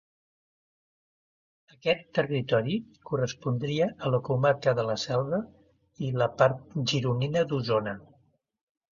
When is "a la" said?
4.07-4.19